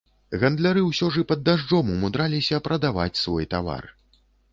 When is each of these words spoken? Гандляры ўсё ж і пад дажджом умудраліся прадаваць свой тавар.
Гандляры 0.43 0.81
ўсё 0.85 1.09
ж 1.17 1.21
і 1.25 1.27
пад 1.31 1.43
дажджом 1.49 1.91
умудраліся 1.95 2.61
прадаваць 2.69 3.21
свой 3.23 3.45
тавар. 3.53 3.83